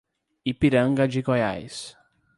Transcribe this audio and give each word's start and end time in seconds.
Ipiranga 0.51 1.05
de 1.07 1.21
Goiás 1.21 1.75